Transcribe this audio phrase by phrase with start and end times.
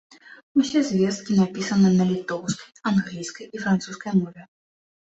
[0.63, 4.53] Усе звесткі напісаны на літоўскай, англійскай, і французскай мове.